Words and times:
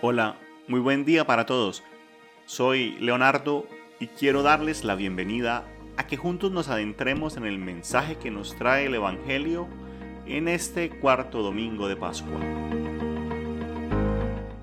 Hola, 0.00 0.36
muy 0.68 0.78
buen 0.78 1.04
día 1.04 1.26
para 1.26 1.44
todos. 1.44 1.82
Soy 2.46 2.96
Leonardo 3.00 3.66
y 3.98 4.06
quiero 4.06 4.44
darles 4.44 4.84
la 4.84 4.94
bienvenida 4.94 5.64
a 5.96 6.06
que 6.06 6.16
juntos 6.16 6.52
nos 6.52 6.68
adentremos 6.68 7.36
en 7.36 7.44
el 7.44 7.58
mensaje 7.58 8.14
que 8.16 8.30
nos 8.30 8.54
trae 8.54 8.86
el 8.86 8.94
Evangelio 8.94 9.66
en 10.24 10.46
este 10.46 10.88
cuarto 10.90 11.42
domingo 11.42 11.88
de 11.88 11.96
Pascua. 11.96 12.38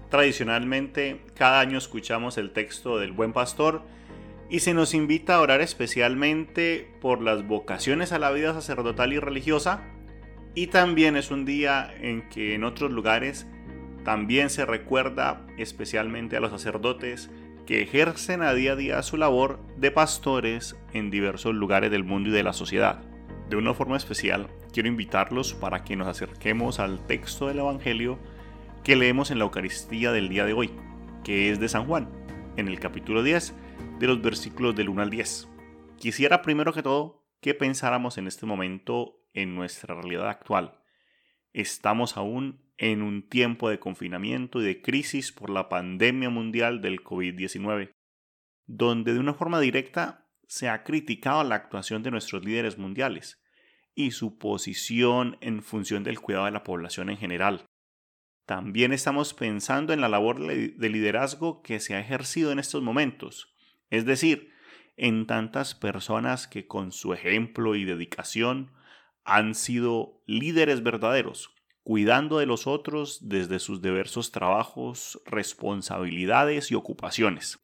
Tradicionalmente, 0.10 1.20
cada 1.34 1.60
año 1.60 1.78
escuchamos 1.80 2.38
el 2.38 2.54
texto 2.54 2.98
del 2.98 3.12
buen 3.12 3.34
pastor 3.34 3.82
y 4.50 4.62
se 4.62 4.74
nos 4.74 4.94
invita 4.94 5.36
a 5.36 5.42
orar 5.42 5.60
especialmente 5.60 6.90
por 7.02 7.22
las 7.22 7.46
vocaciones 7.46 8.14
a 8.14 8.20
la 8.20 8.32
vida 8.32 8.54
sacerdotal 8.54 9.12
y 9.12 9.20
religiosa 9.20 9.84
y 10.54 10.68
también 10.68 11.18
es 11.18 11.30
un 11.30 11.44
día 11.44 11.94
en 12.00 12.30
que 12.30 12.56
en 12.56 12.64
otros 12.64 12.90
lugares 12.90 13.46
también 14.06 14.52
se 14.52 14.66
recuerda 14.66 15.46
especialmente 15.58 16.38
a 16.38 16.40
los 16.40 16.52
sacerdotes 16.52 17.32
que 17.66 17.82
ejercen 17.82 18.44
a 18.44 18.54
día 18.54 18.74
a 18.74 18.76
día 18.76 19.02
su 19.02 19.18
labor 19.18 19.60
de 19.78 19.90
pastores 19.90 20.78
en 20.94 21.10
diversos 21.10 21.56
lugares 21.56 21.90
del 21.90 22.04
mundo 22.04 22.30
y 22.30 22.32
de 22.32 22.44
la 22.44 22.54
sociedad. 22.54 23.02
De 23.50 23.56
una 23.56 23.74
forma 23.74 23.98
especial, 23.98 24.48
quiero 24.72 24.90
invitarlos 24.90 25.56
para 25.56 25.84
que 25.84 25.96
nos 25.96 26.08
acerquemos 26.08 26.80
al 26.80 27.06
texto 27.08 27.48
del 27.48 27.60
Evangelio 27.60 28.20
que 28.84 28.96
leemos 28.96 29.32
en 29.32 29.40
la 29.40 29.46
Eucaristía 29.46 30.12
del 30.12 30.30
día 30.30 30.46
de 30.46 30.54
hoy, 30.54 30.70
que 31.24 31.50
es 31.50 31.60
de 31.60 31.68
San 31.68 31.88
Juan, 31.88 32.08
en 32.58 32.68
el 32.68 32.80
capítulo 32.80 33.24
10, 33.24 33.56
de 34.00 34.08
los 34.08 34.22
versículos 34.22 34.76
del 34.76 34.90
1 34.90 35.02
al 35.02 35.10
10. 35.10 35.48
Quisiera 35.98 36.44
primero 36.44 36.74
que 36.74 36.84
todo 36.84 37.24
que 37.42 37.56
pensáramos 37.56 38.20
en 38.20 38.28
este 38.28 38.46
momento 38.46 39.20
en 39.34 39.56
nuestra 39.56 39.96
realidad 39.96 40.30
actual. 40.30 40.78
Estamos 41.56 42.18
aún 42.18 42.60
en 42.78 43.02
un 43.02 43.30
tiempo 43.30 43.70
de 43.70 43.80
confinamiento 43.80 44.62
y 44.62 44.66
de 44.66 44.82
crisis 44.82 45.32
por 45.32 45.50
la 45.50 45.70
pandemia 45.70 46.30
mundial 46.30 46.82
del 46.82 47.02
COVID-19, 47.02 47.94
donde 48.66 49.14
de 49.14 49.20
una 49.22 49.34
forma 49.34 49.62
directa 49.62 50.28
se 50.50 50.68
ha 50.68 50.84
criticado 50.84 51.46
la 51.46 51.56
actuación 51.56 52.04
de 52.04 52.12
nuestros 52.12 52.44
líderes 52.44 52.78
mundiales 52.78 53.42
y 53.94 54.12
su 54.12 54.38
posición 54.38 55.38
en 55.40 55.64
función 55.64 56.04
del 56.04 56.20
cuidado 56.20 56.44
de 56.44 56.52
la 56.52 56.66
población 56.66 57.10
en 57.10 57.16
general. 57.16 57.64
También 58.46 58.92
estamos 58.92 59.34
pensando 59.34 59.94
en 59.94 60.02
la 60.02 60.10
labor 60.10 60.46
de 60.46 60.90
liderazgo 60.90 61.62
que 61.62 61.80
se 61.80 61.96
ha 61.96 62.02
ejercido 62.02 62.52
en 62.52 62.60
estos 62.60 62.84
momentos, 62.84 63.56
es 63.90 64.06
decir, 64.06 64.52
en 64.98 65.26
tantas 65.26 65.74
personas 65.74 66.50
que 66.50 66.68
con 66.68 66.92
su 66.92 67.14
ejemplo 67.14 67.76
y 67.76 67.86
dedicación 67.86 68.74
han 69.26 69.56
sido 69.56 70.22
líderes 70.26 70.84
verdaderos, 70.84 71.54
cuidando 71.84 72.40
de 72.40 72.46
los 72.46 72.68
otros 72.68 73.20
desde 73.28 73.60
sus 73.60 73.82
diversos 73.82 74.32
trabajos, 74.32 75.22
responsabilidades 75.26 76.72
y 76.72 76.76
ocupaciones. 76.76 77.60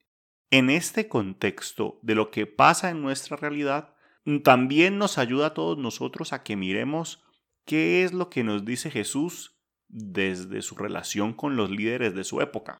En 0.50 0.70
este 0.70 1.08
contexto 1.08 2.00
de 2.02 2.16
lo 2.16 2.30
que 2.30 2.46
pasa 2.46 2.90
en 2.90 3.02
nuestra 3.02 3.38
realidad, 3.38 3.96
también 4.44 4.98
nos 4.98 5.18
ayuda 5.18 5.48
a 5.48 5.54
todos 5.54 5.78
nosotros 5.78 6.34
a 6.34 6.44
que 6.44 6.56
miremos 6.56 7.24
qué 7.66 8.04
es 8.04 8.12
lo 8.12 8.30
que 8.30 8.44
nos 8.44 8.66
dice 8.66 8.92
Jesús 8.92 9.56
desde 9.88 10.62
su 10.62 10.76
relación 10.76 11.34
con 11.34 11.56
los 11.56 11.70
líderes 11.70 12.14
de 12.14 12.24
su 12.24 12.42
época. 12.42 12.78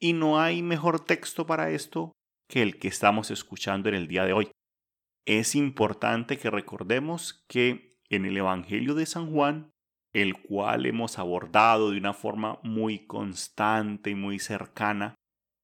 Y 0.00 0.12
no 0.12 0.40
hay 0.40 0.62
mejor 0.62 1.00
texto 1.04 1.46
para 1.46 1.70
esto 1.70 2.12
que 2.48 2.62
el 2.62 2.78
que 2.78 2.88
estamos 2.88 3.30
escuchando 3.30 3.88
en 3.88 3.94
el 3.94 4.08
día 4.08 4.24
de 4.24 4.32
hoy. 4.32 4.50
Es 5.26 5.54
importante 5.54 6.38
que 6.38 6.50
recordemos 6.50 7.44
que 7.48 7.96
en 8.10 8.26
el 8.26 8.36
Evangelio 8.36 8.94
de 8.94 9.06
San 9.06 9.32
Juan 9.32 9.74
el 10.14 10.40
cual 10.40 10.86
hemos 10.86 11.18
abordado 11.18 11.90
de 11.90 11.98
una 11.98 12.14
forma 12.14 12.60
muy 12.62 13.00
constante 13.00 14.10
y 14.10 14.14
muy 14.14 14.38
cercana 14.38 15.16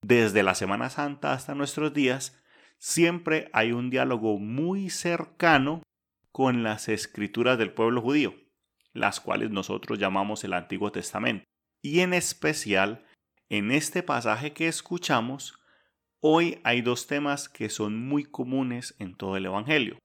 desde 0.02 0.42
la 0.42 0.54
Semana 0.54 0.90
Santa 0.90 1.32
hasta 1.32 1.54
nuestros 1.54 1.94
días, 1.94 2.42
siempre 2.78 3.48
hay 3.52 3.72
un 3.72 3.90
diálogo 3.90 4.38
muy 4.38 4.90
cercano 4.90 5.82
con 6.32 6.64
las 6.64 6.88
escrituras 6.88 7.58
del 7.58 7.72
pueblo 7.72 8.02
judío, 8.02 8.34
las 8.92 9.20
cuales 9.20 9.50
nosotros 9.50 9.98
llamamos 9.98 10.42
el 10.42 10.52
Antiguo 10.52 10.90
Testamento. 10.90 11.44
Y 11.80 12.00
en 12.00 12.12
especial, 12.12 13.06
en 13.48 13.70
este 13.70 14.02
pasaje 14.02 14.52
que 14.52 14.66
escuchamos, 14.66 15.59
hoy 16.20 16.60
hay 16.64 16.82
dos 16.82 17.06
temas 17.06 17.48
que 17.48 17.68
son 17.68 17.98
muy 17.98 18.24
comunes 18.24 18.94
en 18.98 19.14
todo 19.14 19.36
el 19.36 19.46
Evangelio, 19.46 19.98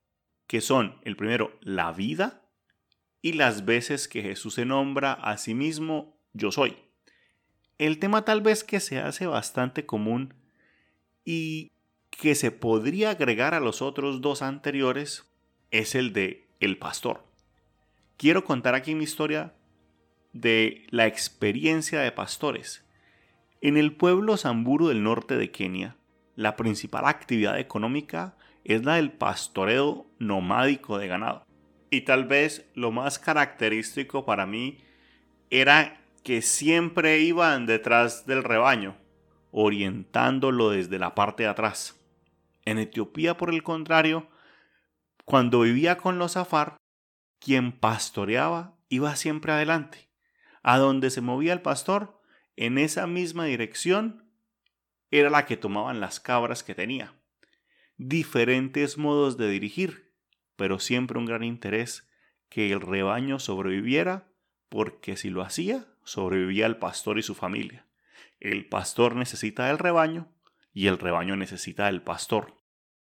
que 0.48 0.62
son 0.62 0.96
el 1.03 1.16
primero, 1.16 1.58
la 1.62 1.92
vida 1.92 2.42
y 3.22 3.34
las 3.34 3.66
veces 3.66 4.08
que 4.08 4.22
Jesús 4.22 4.56
se 4.56 4.66
nombra 4.66 5.14
a 5.14 5.38
sí 5.38 5.54
mismo 5.54 6.18
yo 6.34 6.52
soy. 6.52 6.78
El 7.78 8.00
tema 8.00 8.24
tal 8.24 8.42
vez 8.42 8.64
que 8.64 8.80
se 8.80 9.00
hace 9.00 9.28
bastante 9.28 9.86
común 9.86 10.34
y 11.25 11.72
que 12.09 12.36
se 12.36 12.52
podría 12.52 13.12
agregar 13.12 13.54
a 13.54 13.59
los 13.59 13.81
otros 13.81 14.22
dos 14.22 14.42
anteriores 14.42 15.30
es 15.72 15.96
el 15.96 16.14
de 16.14 16.48
el 16.59 16.78
pastor. 16.78 17.25
Quiero 18.18 18.46
contar 18.46 18.75
aquí 18.75 18.96
mi 18.96 19.04
historia 19.04 19.54
de 20.31 20.86
la 20.90 21.08
experiencia 21.08 22.00
de 22.00 22.12
pastores. 22.12 22.86
En 23.62 23.78
el 23.78 23.94
pueblo 23.94 24.38
Samburu 24.38 24.88
del 24.88 25.04
norte 25.04 25.36
de 25.36 25.52
Kenia, 25.52 25.98
la 26.35 26.56
principal 26.56 27.06
actividad 27.06 27.59
económica 27.59 28.35
es 28.63 28.84
la 28.84 28.96
del 28.96 29.12
pastoreo 29.12 30.07
nomádico 30.19 30.97
de 30.97 31.07
ganado. 31.07 31.46
Y 31.90 32.01
tal 32.01 32.25
vez 32.25 32.69
lo 32.73 32.91
más 32.91 33.19
característico 33.19 34.25
para 34.25 34.45
mí 34.45 34.79
era 35.50 36.01
que 36.24 36.41
siempre 36.41 37.19
iban 37.19 37.66
detrás 37.68 38.25
del 38.25 38.44
rebaño, 38.44 38.97
orientándolo 39.51 40.72
desde 40.72 41.00
la 41.00 41.13
parte 41.16 41.44
de 41.44 41.50
atrás. 41.50 42.01
En 42.66 42.79
Etiopía, 42.79 43.38
por 43.38 43.53
el 43.53 43.62
contrario, 43.62 44.28
cuando 45.24 45.62
vivía 45.62 45.97
con 45.97 46.18
los 46.18 46.35
Afar, 46.35 46.78
quien 47.40 47.72
pastoreaba 47.72 48.75
iba 48.90 49.16
siempre 49.16 49.51
adelante. 49.51 50.09
A 50.63 50.79
donde 50.79 51.12
se 51.12 51.22
movía 51.22 51.53
el 51.53 51.62
pastor, 51.62 52.19
en 52.56 52.79
esa 52.79 53.06
misma 53.06 53.45
dirección, 53.45 54.25
era 55.12 55.30
la 55.30 55.46
que 55.46 55.58
tomaban 55.58 56.00
las 56.00 56.20
cabras 56.20 56.64
que 56.64 56.76
tenía. 56.76 57.14
Diferentes 57.98 58.98
modos 58.98 59.38
de 59.38 59.50
dirigir, 59.50 60.14
pero 60.56 60.80
siempre 60.80 61.20
un 61.20 61.26
gran 61.26 61.44
interés 61.44 62.10
que 62.50 62.72
el 62.72 62.82
rebaño 62.82 63.40
sobreviviera, 63.40 64.32
porque 64.70 65.18
si 65.18 65.30
lo 65.30 65.42
hacía, 65.42 65.86
sobrevivía 66.04 66.66
el 66.66 66.78
pastor 66.78 67.18
y 67.18 67.24
su 67.24 67.36
familia. 67.36 67.88
El 68.40 68.68
pastor 68.68 69.16
necesita 69.16 69.68
del 69.68 69.78
rebaño 69.78 70.32
y 70.74 70.88
el 70.88 70.98
rebaño 70.98 71.36
necesita 71.36 71.86
del 71.86 72.02
pastor. 72.02 72.56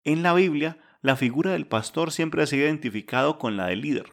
En 0.04 0.22
la 0.22 0.34
Biblia, 0.34 0.78
la 1.00 1.16
figura 1.16 1.52
del 1.52 1.66
pastor 1.66 2.12
siempre 2.12 2.42
ha 2.42 2.46
sido 2.46 2.64
identificado 2.64 3.38
con 3.38 3.56
la 3.56 3.66
del 3.66 3.80
líder. 3.80 4.12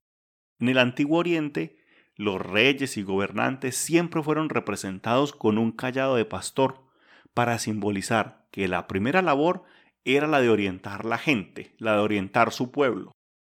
En 0.60 0.70
el 0.70 0.78
Antiguo 0.78 1.20
Oriente, 1.20 1.78
los 2.16 2.42
reyes 2.42 2.98
y 2.98 3.04
gobernantes 3.04 3.76
siempre 3.76 4.24
fueron 4.24 4.50
representados 4.50 5.34
con 5.34 5.58
un 5.58 5.72
callado 5.72 6.16
de 6.16 6.26
pastor 6.26 6.84
para 7.34 7.60
simbolizar 7.60 8.48
que 8.52 8.68
la 8.68 8.88
primera 8.88 9.22
labor 9.22 9.64
era 10.06 10.28
la 10.28 10.42
de 10.42 10.50
orientar 10.50 11.06
la 11.06 11.18
gente, 11.18 11.76
la 11.78 11.94
de 11.94 12.00
orientar 12.00 12.52
su 12.52 12.72
pueblo. 12.72 13.12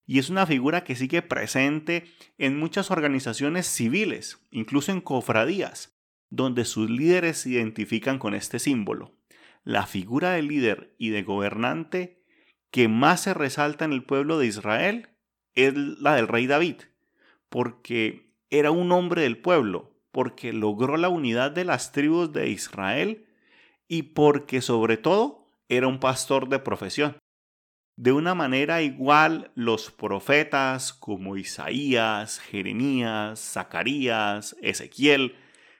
Y 0.06 0.18
es 0.18 0.30
una 0.30 0.46
figura 0.46 0.84
que 0.84 0.96
sigue 0.96 1.20
presente 1.20 2.04
en 2.38 2.58
muchas 2.58 2.90
organizaciones 2.90 3.66
civiles, 3.66 4.40
incluso 4.50 4.90
en 4.90 5.02
cofradías, 5.02 5.98
donde 6.30 6.64
sus 6.64 6.88
líderes 6.88 7.38
se 7.38 7.50
identifican 7.50 8.18
con 8.18 8.34
este 8.34 8.58
símbolo. 8.58 9.14
La 9.64 9.86
figura 9.86 10.30
de 10.30 10.42
líder 10.42 10.94
y 10.98 11.10
de 11.10 11.22
gobernante 11.22 12.24
que 12.70 12.88
más 12.88 13.22
se 13.22 13.34
resalta 13.34 13.84
en 13.84 13.92
el 13.92 14.04
pueblo 14.04 14.38
de 14.38 14.46
Israel 14.46 15.10
es 15.54 15.74
la 15.74 16.14
del 16.14 16.28
rey 16.28 16.46
David, 16.46 16.76
porque 17.48 18.32
era 18.50 18.70
un 18.70 18.92
hombre 18.92 19.22
del 19.22 19.38
pueblo, 19.38 19.94
porque 20.10 20.52
logró 20.52 20.96
la 20.96 21.10
unidad 21.10 21.50
de 21.50 21.64
las 21.64 21.92
tribus 21.92 22.32
de 22.32 22.48
Israel 22.48 23.27
y 23.88 24.02
porque 24.02 24.60
sobre 24.60 24.98
todo 24.98 25.46
era 25.68 25.88
un 25.88 25.98
pastor 25.98 26.48
de 26.48 26.58
profesión. 26.58 27.16
De 27.96 28.12
una 28.12 28.34
manera 28.34 28.80
igual, 28.82 29.50
los 29.56 29.90
profetas 29.90 30.92
como 30.92 31.36
Isaías, 31.36 32.38
Jeremías, 32.38 33.40
Zacarías, 33.40 34.56
Ezequiel, 34.62 35.34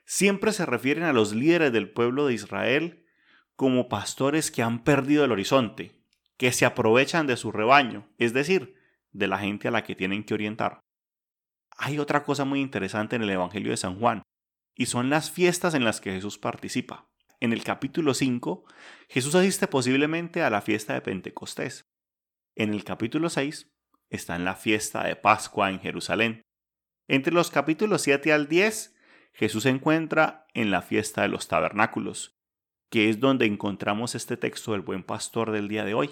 siempre 0.05 0.53
se 0.53 0.67
refieren 0.67 1.05
a 1.05 1.13
los 1.13 1.33
líderes 1.33 1.73
del 1.73 1.91
pueblo 1.91 2.27
de 2.27 2.35
Israel 2.35 3.05
como 3.55 3.89
pastores 3.89 4.51
que 4.51 4.63
han 4.63 4.83
perdido 4.83 5.25
el 5.25 5.33
horizonte, 5.33 6.03
que 6.37 6.51
se 6.51 6.65
aprovechan 6.65 7.27
de 7.27 7.37
su 7.37 7.53
rebaño, 7.53 8.09
es 8.19 8.33
decir, 8.33 8.75
de 9.13 9.29
la 9.29 9.39
gente 9.39 9.69
a 9.69 9.71
la 9.71 9.85
que 9.85 9.95
tienen 9.95 10.25
que 10.25 10.35
orientar. 10.35 10.81
Hay 11.77 11.99
otra 11.99 12.25
cosa 12.25 12.45
muy 12.45 12.61
interesante 12.61 13.17
en 13.17 13.23
el 13.23 13.31
Evangelio 13.31 13.71
de 13.71 13.77
San 13.77 13.99
Juan, 14.01 14.23
y 14.75 14.87
son 14.87 15.11
las 15.11 15.31
fiestas 15.31 15.75
en 15.75 15.85
las 15.85 16.01
que 16.01 16.13
Jesús 16.13 16.39
participa 16.39 17.09
en 17.41 17.53
el 17.53 17.63
capítulo 17.63 18.15
5, 18.15 18.65
Jesús 19.09 19.35
asiste 19.35 19.69
posiblemente 19.69 20.43
a 20.43 20.51
la 20.51 20.61
fiesta 20.61 20.95
de 20.95 21.01
Pentecostés. 21.01 21.87
En 22.57 22.75
el 22.75 22.85
capítulo 22.85 23.31
6 23.31 23.71
está 24.11 24.37
en 24.37 24.45
la 24.45 24.57
fiesta 24.57 25.05
de 25.05 25.17
Pascua 25.17 25.71
en 25.71 25.81
Jerusalén. 25.81 26.43
Entre 27.07 27.33
los 27.33 27.51
capítulos 27.51 28.03
7 28.03 28.33
al 28.33 28.49
10, 28.49 28.97
Jesús 29.33 29.63
se 29.63 29.69
encuentra 29.71 30.47
en 30.55 30.71
la 30.71 30.83
fiesta 30.83 31.23
de 31.23 31.29
los 31.29 31.49
tabernáculos, 31.49 32.37
que 32.91 33.09
es 33.09 33.21
donde 33.21 33.47
encontramos 33.47 34.15
este 34.15 34.37
texto 34.37 34.73
del 34.73 34.81
buen 34.81 35.05
pastor 35.05 35.53
del 35.53 35.69
día 35.69 35.85
de 35.85 35.95
hoy. 35.95 36.11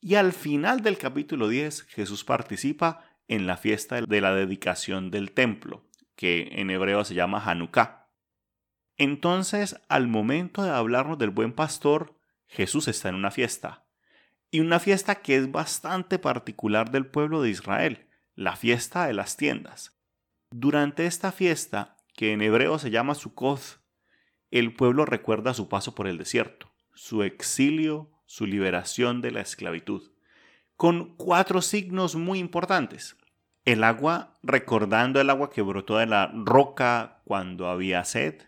Y 0.00 0.16
al 0.16 0.32
final 0.32 0.82
del 0.82 0.98
capítulo 0.98 1.48
10, 1.48 1.82
Jesús 1.82 2.24
participa 2.24 3.04
en 3.28 3.46
la 3.46 3.56
fiesta 3.56 4.00
de 4.02 4.20
la 4.20 4.34
dedicación 4.34 5.10
del 5.10 5.32
templo, 5.32 5.84
que 6.16 6.48
en 6.52 6.70
hebreo 6.70 7.04
se 7.04 7.14
llama 7.14 7.42
Hanukkah. 7.44 8.05
Entonces, 8.96 9.80
al 9.88 10.08
momento 10.08 10.62
de 10.62 10.70
hablarnos 10.70 11.18
del 11.18 11.30
buen 11.30 11.52
pastor, 11.52 12.18
Jesús 12.46 12.88
está 12.88 13.08
en 13.08 13.14
una 13.14 13.30
fiesta. 13.30 13.86
Y 14.50 14.60
una 14.60 14.80
fiesta 14.80 15.16
que 15.16 15.36
es 15.36 15.50
bastante 15.50 16.18
particular 16.18 16.90
del 16.90 17.06
pueblo 17.06 17.42
de 17.42 17.50
Israel, 17.50 18.08
la 18.34 18.56
fiesta 18.56 19.06
de 19.06 19.12
las 19.12 19.36
tiendas. 19.36 19.98
Durante 20.50 21.06
esta 21.06 21.32
fiesta, 21.32 21.96
que 22.14 22.32
en 22.32 22.40
hebreo 22.40 22.78
se 22.78 22.90
llama 22.90 23.14
Sukkot, 23.14 23.80
el 24.50 24.74
pueblo 24.74 25.04
recuerda 25.04 25.52
su 25.52 25.68
paso 25.68 25.94
por 25.94 26.06
el 26.06 26.16
desierto, 26.16 26.72
su 26.94 27.22
exilio, 27.22 28.10
su 28.24 28.46
liberación 28.46 29.20
de 29.20 29.32
la 29.32 29.40
esclavitud, 29.40 30.12
con 30.76 31.16
cuatro 31.16 31.60
signos 31.60 32.14
muy 32.14 32.38
importantes. 32.38 33.16
El 33.64 33.82
agua, 33.82 34.38
recordando 34.42 35.20
el 35.20 35.28
agua 35.28 35.50
que 35.50 35.62
brotó 35.62 35.98
de 35.98 36.06
la 36.06 36.30
roca 36.32 37.22
cuando 37.24 37.68
había 37.68 38.04
sed, 38.04 38.45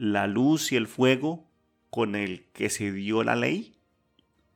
la 0.00 0.26
luz 0.26 0.72
y 0.72 0.76
el 0.76 0.86
fuego 0.86 1.46
con 1.90 2.14
el 2.14 2.46
que 2.54 2.70
se 2.70 2.90
dio 2.90 3.22
la 3.22 3.36
ley, 3.36 3.76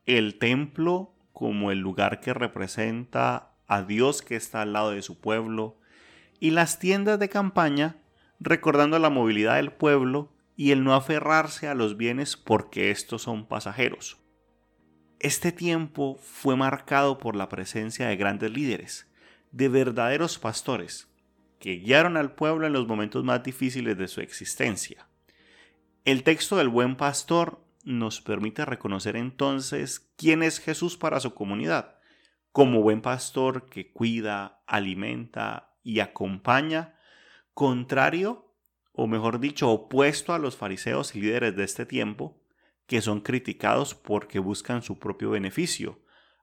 el 0.07 0.39
templo 0.39 1.13
como 1.35 1.71
el 1.71 1.81
lugar 1.81 2.21
que 2.21 2.33
representa 2.33 3.53
a 3.67 3.83
Dios 3.83 4.23
que 4.23 4.37
está 4.37 4.63
al 4.63 4.73
lado 4.73 4.93
de 4.93 5.03
su 5.03 5.21
pueblo, 5.21 5.77
y 6.41 6.53
las 6.53 6.79
tiendas 6.79 7.19
de 7.19 7.29
campaña 7.29 7.99
recordando 8.41 8.99
la 8.99 9.11
movilidad 9.11 9.57
del 9.57 9.71
pueblo 9.71 10.33
y 10.57 10.71
el 10.71 10.83
no 10.83 10.95
aferrarse 10.95 11.69
a 11.69 11.75
los 11.75 11.99
bienes 11.99 12.39
porque 12.39 12.91
estos 12.91 13.21
son 13.21 13.47
pasajeros. 13.47 14.17
Este 15.21 15.53
tiempo 15.53 16.17
fue 16.23 16.57
marcado 16.57 17.19
por 17.19 17.37
la 17.37 17.51
presencia 17.51 18.09
de 18.09 18.17
grandes 18.17 18.51
líderes, 18.51 19.13
de 19.53 19.69
verdaderos 19.69 20.39
pastores, 20.39 21.07
que 21.59 21.75
guiaron 21.75 22.17
al 22.17 22.35
pueblo 22.35 22.67
en 22.67 22.73
los 22.73 22.87
momentos 22.87 23.23
más 23.25 23.43
difíciles 23.43 23.99
de 23.99 24.09
su 24.09 24.23
existencia. 24.23 25.07
El 26.05 26.23
texto 26.23 26.57
del 26.57 26.69
buen 26.69 26.97
pastor 26.97 27.65
nos 27.83 28.21
permite 28.21 28.67
reconocer 28.67 29.17
entonces 29.17 30.13
quién 30.19 30.43
es 30.43 30.59
Jesús 30.59 30.99
para 30.99 31.19
su 31.19 31.33
comunidad, 31.33 31.99
como 32.53 32.83
buen 32.83 33.01
pastor 33.01 33.71
que 33.71 33.91
cuida, 33.91 34.63
alimenta 34.67 35.75
y 35.83 36.01
acompaña, 36.01 36.99
contrario, 37.55 38.55
o 38.93 39.07
mejor 39.07 39.41
dicho, 39.41 39.71
opuesto 39.71 40.35
a 40.35 40.39
los 40.39 40.59
fariseos 40.59 41.17
y 41.17 41.23
líderes 41.23 41.57
de 41.57 41.65
este 41.65 41.87
tiempo, 41.87 42.39
que 42.87 43.01
son 43.01 43.23
criticados 43.23 43.95
porque 43.95 44.39
buscan 44.39 44.83
su 44.83 44.99
propio 44.99 45.31
beneficio, 45.31 46.03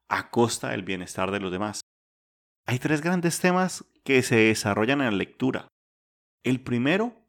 a 0.10 0.32
costa 0.32 0.70
del 0.70 0.82
bienestar 0.82 1.30
de 1.30 1.40
los 1.40 1.52
demás. 1.52 1.82
Hay 2.66 2.80
tres 2.80 3.02
grandes 3.02 3.40
temas 3.40 3.86
que 4.04 4.24
se 4.24 4.38
desarrollan 4.38 5.02
en 5.02 5.06
la 5.06 5.18
lectura. 5.18 5.68
El 6.44 6.62
primero 6.62 7.21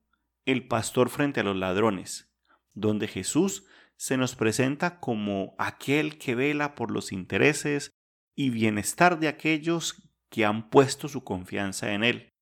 el 0.46 0.66
pastor 0.66 1.08
frente 1.08 1.40
a 1.40 1.44
los 1.44 1.56
ladrones, 1.56 2.32
donde 2.74 3.08
Jesús 3.08 3.66
se 3.96 4.16
nos 4.16 4.34
presenta 4.34 4.98
como 4.98 5.54
aquel 5.58 6.18
que 6.18 6.34
vela 6.34 6.74
por 6.74 6.90
los 6.90 7.12
intereses 7.12 7.90
y 8.34 8.50
bienestar 8.50 9.20
de 9.20 9.28
aquellos 9.28 10.08
que 10.28 10.44
han 10.44 10.70
puesto 10.70 11.08
su 11.08 11.22
confianza 11.24 11.92
en 11.92 12.02
Él, 12.02 12.32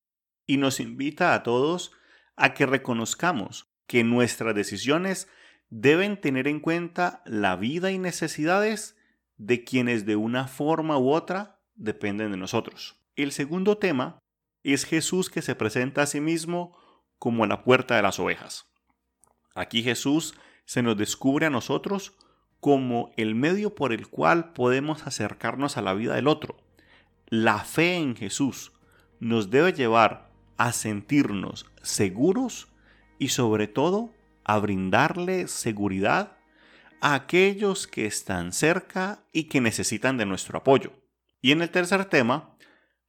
y 0.47 0.57
nos 0.57 0.81
invita 0.81 1.35
a 1.35 1.43
todos 1.43 1.93
a 2.37 2.55
que 2.55 2.65
reconozcamos 2.65 3.67
que 3.87 4.05
nuestras 4.05 4.55
decisiones 4.55 5.29
deben 5.69 6.21
tener 6.21 6.49
en 6.49 6.61
cuenta 6.61 7.23
la 7.27 7.57
vida 7.57 7.91
y 7.91 7.99
necesidades 7.99 8.97
de 9.37 9.65
quienes 9.65 10.07
de 10.07 10.17
una 10.17 10.49
forma 10.49 10.99
u 10.99 11.11
otra 11.11 11.61
dependen 11.75 12.31
de 12.31 12.37
nosotros. 12.37 13.01
El 13.17 13.33
segundo 13.33 13.79
tema 13.79 14.19
es 14.63 14.85
Jesús 14.85 15.31
que 15.31 15.43
se 15.43 15.55
presenta 15.55 16.03
a 16.03 16.07
sí 16.07 16.21
mismo 16.21 16.77
como 17.21 17.47
la 17.47 17.63
puerta 17.63 17.95
de 17.95 18.03
las 18.03 18.19
ovejas. 18.19 18.67
Aquí 19.55 19.85
Jesús 19.85 20.35
se 20.65 20.83
nos 20.83 20.97
descubre 20.97 21.47
a 21.47 21.51
nosotros 21.51 22.17
como 22.61 23.13
el 23.17 23.35
medio 23.35 23.75
por 23.75 23.93
el 23.93 24.09
cual 24.09 24.53
podemos 24.53 25.07
acercarnos 25.07 25.77
a 25.77 25.83
la 25.83 25.95
vida 25.95 26.15
del 26.15 26.27
otro. 26.27 26.57
La 27.27 27.59
fe 27.59 27.97
en 27.97 28.17
Jesús 28.17 28.73
nos 29.21 29.51
debe 29.51 29.73
llevar 29.73 30.31
a 30.57 30.73
sentirnos 30.73 31.67
seguros 31.83 32.69
y 33.19 33.29
sobre 33.29 33.69
todo 33.69 34.15
a 34.45 34.59
brindarle 34.59 35.47
seguridad 35.47 36.39
a 37.03 37.15
aquellos 37.15 37.87
que 37.87 38.07
están 38.07 38.53
cerca 38.53 39.25
y 39.33 39.45
que 39.45 39.61
necesitan 39.61 40.17
de 40.17 40.27
nuestro 40.27 40.59
apoyo. 40.59 40.93
Y 41.43 41.53
en 41.53 41.61
el 41.61 41.71
tercer 41.71 42.07
tema, 42.07 42.57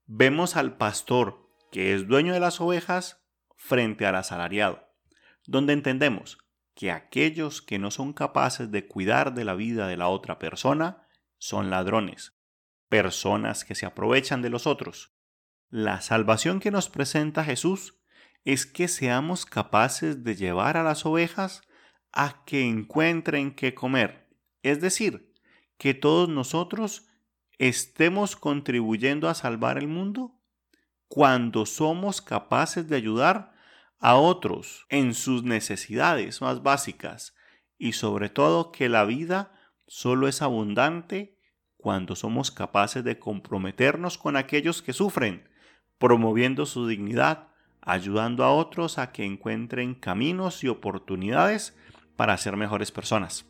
vemos 0.05 0.57
al 0.57 0.75
pastor 0.75 1.49
que 1.71 1.93
es 1.93 2.07
dueño 2.07 2.33
de 2.33 2.41
las 2.41 2.59
ovejas 2.59 3.20
frente 3.61 4.07
al 4.07 4.15
asalariado, 4.15 4.89
donde 5.45 5.73
entendemos 5.73 6.39
que 6.73 6.91
aquellos 6.91 7.61
que 7.61 7.77
no 7.77 7.91
son 7.91 8.11
capaces 8.11 8.71
de 8.71 8.87
cuidar 8.87 9.35
de 9.35 9.45
la 9.45 9.53
vida 9.53 9.87
de 9.87 9.97
la 9.97 10.07
otra 10.07 10.39
persona 10.39 11.07
son 11.37 11.69
ladrones, 11.69 12.33
personas 12.89 13.63
que 13.63 13.75
se 13.75 13.85
aprovechan 13.85 14.41
de 14.41 14.49
los 14.49 14.65
otros. 14.65 15.15
La 15.69 16.01
salvación 16.01 16.59
que 16.59 16.71
nos 16.71 16.89
presenta 16.89 17.43
Jesús 17.43 17.99
es 18.45 18.65
que 18.65 18.87
seamos 18.87 19.45
capaces 19.45 20.23
de 20.23 20.35
llevar 20.35 20.75
a 20.75 20.83
las 20.83 21.05
ovejas 21.05 21.61
a 22.11 22.43
que 22.45 22.63
encuentren 22.63 23.53
qué 23.53 23.75
comer, 23.75 24.27
es 24.63 24.81
decir, 24.81 25.31
que 25.77 25.93
todos 25.93 26.27
nosotros 26.29 27.05
estemos 27.59 28.35
contribuyendo 28.35 29.29
a 29.29 29.35
salvar 29.35 29.77
el 29.77 29.87
mundo 29.87 30.41
cuando 31.07 31.65
somos 31.65 32.21
capaces 32.21 32.87
de 32.87 32.95
ayudar 32.95 33.50
a 34.01 34.15
otros 34.15 34.85
en 34.89 35.13
sus 35.13 35.43
necesidades 35.43 36.41
más 36.41 36.63
básicas 36.63 37.35
y 37.77 37.93
sobre 37.93 38.29
todo 38.29 38.71
que 38.71 38.89
la 38.89 39.05
vida 39.05 39.53
solo 39.87 40.27
es 40.27 40.41
abundante 40.41 41.37
cuando 41.77 42.15
somos 42.15 42.51
capaces 42.51 43.03
de 43.03 43.19
comprometernos 43.19 44.17
con 44.17 44.37
aquellos 44.37 44.81
que 44.81 44.93
sufren, 44.93 45.49
promoviendo 45.97 46.65
su 46.65 46.87
dignidad, 46.87 47.49
ayudando 47.81 48.43
a 48.43 48.51
otros 48.51 48.97
a 48.97 49.11
que 49.11 49.23
encuentren 49.23 49.95
caminos 49.95 50.63
y 50.63 50.67
oportunidades 50.67 51.75
para 52.15 52.37
ser 52.37 52.57
mejores 52.57 52.91
personas. 52.91 53.45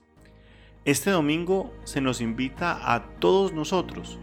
Este 0.83 1.11
domingo 1.11 1.73
se 1.83 2.01
nos 2.01 2.21
invita 2.21 2.93
a 2.93 3.19
todos 3.19 3.53
nosotros 3.53 4.17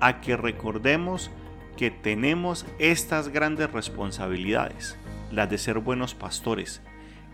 a 0.00 0.20
que 0.20 0.36
recordemos 0.36 1.30
que 1.76 1.90
tenemos 1.90 2.66
estas 2.78 3.28
grandes 3.28 3.70
responsabilidades, 3.72 4.98
la 5.30 5.46
de 5.46 5.58
ser 5.58 5.78
buenos 5.78 6.14
pastores 6.14 6.82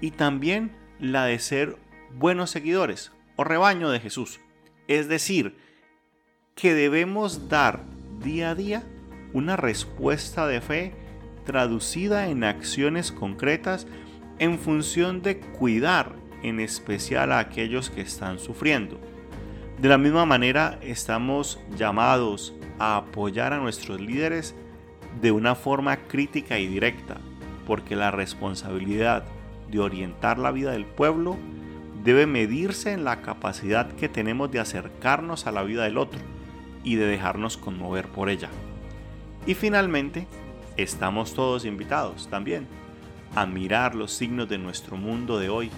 y 0.01 0.11
también 0.11 0.73
la 0.99 1.25
de 1.25 1.39
ser 1.39 1.77
buenos 2.15 2.51
seguidores 2.51 3.13
o 3.37 3.45
rebaño 3.45 3.91
de 3.91 4.01
Jesús. 4.01 4.41
Es 4.89 5.09
decir, 5.09 5.57
que 6.55 6.75
debemos 6.75 7.49
dar 7.49 7.85
día 8.23 8.51
a 8.51 8.55
día 8.55 8.83
una 9.33 9.57
respuesta 9.57 10.47
de 10.47 10.61
fe 10.61 10.95
traducida 11.45 12.29
en 12.29 12.45
acciones 12.45 13.13
concretas 13.13 13.87
en 14.39 14.59
función 14.59 15.23
de 15.23 15.39
cuidar 15.39 16.15
en 16.43 16.61
especial 16.61 17.33
a 17.33 17.39
aquellos 17.39 17.91
que 17.91 18.01
están 18.01 18.39
sufriendo. 18.39 18.99
De 19.79 19.89
la 19.89 19.99
misma 19.99 20.25
manera 20.25 20.79
estamos 20.83 21.61
llamados 21.77 22.55
a 22.79 22.97
apoyar 22.97 23.53
a 23.53 23.59
nuestros 23.59 24.01
líderes 24.01 24.55
de 25.21 25.33
una 25.33 25.55
forma 25.55 25.97
crítica 26.09 26.59
y 26.59 26.67
directa, 26.67 27.21
porque 27.67 27.97
la 27.97 28.11
responsabilidad 28.11 29.25
de 29.71 29.81
orientar 29.81 30.39
la 30.39 30.53
vida 30.53 30.73
del 30.73 30.87
pueblo 30.87 31.37
debe 32.05 32.27
medirse 32.27 32.93
en 32.93 33.05
la 33.05 33.21
capacidad 33.21 33.91
que 33.93 34.09
tenemos 34.09 34.51
de 34.51 34.61
acercarnos 34.61 35.47
a 35.47 35.53
la 35.53 35.65
vida 35.65 35.85
del 35.85 35.99
otro 35.99 36.21
y 36.85 36.95
de 36.95 37.07
dejarnos 37.07 37.57
conmover 37.57 38.07
por 38.07 38.31
ella. 38.31 38.49
Y 39.47 39.55
finalmente, 39.55 40.27
estamos 40.77 41.35
todos 41.35 41.65
invitados 41.65 42.29
también 42.29 42.67
a 43.35 43.45
mirar 43.45 43.95
los 43.95 44.13
signos 44.13 44.49
de 44.49 44.59
nuestro 44.59 44.97
mundo 44.97 45.39
de 45.39 45.49
hoy 45.49 45.71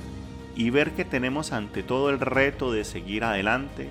y 0.55 0.71
ver 0.71 0.93
que 0.93 1.05
tenemos 1.05 1.53
ante 1.53 1.83
todo 1.83 2.11
el 2.11 2.21
reto 2.21 2.73
de 2.73 2.85
seguir 2.85 3.25
adelante 3.25 3.89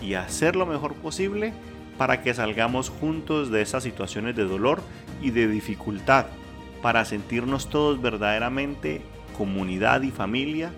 y 0.00 0.14
hacer 0.14 0.56
lo 0.56 0.66
mejor 0.66 0.94
posible 0.94 1.52
para 1.98 2.22
que 2.22 2.34
salgamos 2.34 2.90
juntos 2.90 3.50
de 3.50 3.62
esas 3.62 3.82
situaciones 3.82 4.36
de 4.36 4.44
dolor 4.44 4.82
y 5.20 5.30
de 5.30 5.48
dificultad, 5.48 6.26
para 6.82 7.04
sentirnos 7.04 7.70
todos 7.70 8.02
verdaderamente 8.02 9.02
comunidad 9.38 10.02
y 10.02 10.10
familia 10.10 10.72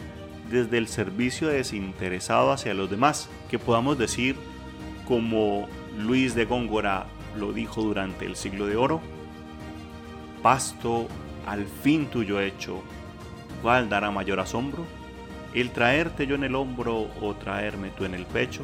desde 0.51 0.79
el 0.79 0.87
servicio 0.87 1.49
desinteresado 1.49 2.53
hacia 2.53 2.75
los 2.75 2.91
demás, 2.91 3.29
que 3.51 3.59
podamos 3.59 3.99
decir, 3.99 4.37
como 5.09 5.67
Luis 5.99 6.35
de 6.35 6.45
Góngora 6.45 7.07
lo 7.37 7.53
dijo 7.53 7.83
durante 7.83 8.27
el 8.27 8.37
siglo 8.37 8.67
de 8.67 8.77
oro, 8.77 9.01
pasto 10.43 11.09
al 11.47 11.67
fin 11.67 12.07
tuyo 12.07 12.41
hecho, 12.41 12.83
¿cuál 13.63 13.89
dará 13.89 14.11
mayor 14.11 14.41
asombro? 14.41 14.85
¿El 15.55 15.71
traerte 15.71 16.27
yo 16.27 16.35
en 16.35 16.45
el 16.45 16.55
hombro 16.55 17.09
o 17.21 17.35
traerme 17.35 17.91
tú 17.91 18.05
en 18.05 18.15
el 18.15 18.27
pecho? 18.27 18.63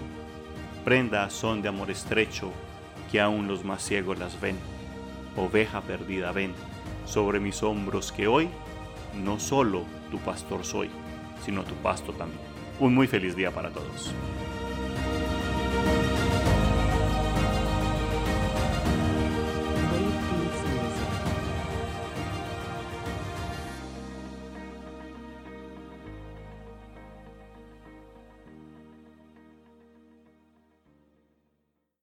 Prendas 0.84 1.32
son 1.32 1.62
de 1.62 1.68
amor 1.68 1.90
estrecho, 1.90 2.50
que 3.10 3.20
aún 3.20 3.48
los 3.48 3.64
más 3.64 3.82
ciegos 3.82 4.18
las 4.18 4.40
ven. 4.40 4.56
Oveja 5.36 5.80
perdida 5.82 6.32
ven, 6.32 6.52
sobre 7.10 7.40
mis 7.40 7.62
hombros 7.64 8.12
que 8.12 8.28
hoy 8.28 8.48
no 9.24 9.40
solo 9.40 9.82
tu 10.12 10.18
pastor 10.18 10.64
soy, 10.64 10.88
sino 11.44 11.64
tu 11.64 11.74
pasto 11.74 12.12
también. 12.12 12.40
Un 12.78 12.94
muy 12.94 13.08
feliz 13.08 13.34
día 13.34 13.50
para 13.50 13.70
todos. 13.70 14.12